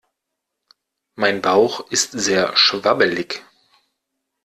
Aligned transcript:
Mein 1.13 1.43
Bauch 1.43 1.91
ist 1.91 2.13
sehr 2.13 2.57
schwabbelig. 2.57 3.43